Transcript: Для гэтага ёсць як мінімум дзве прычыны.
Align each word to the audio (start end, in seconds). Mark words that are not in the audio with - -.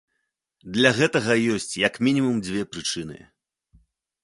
Для 0.77 0.91
гэтага 0.99 1.35
ёсць 1.57 1.77
як 1.87 2.01
мінімум 2.09 2.41
дзве 2.47 2.61
прычыны. 2.73 3.21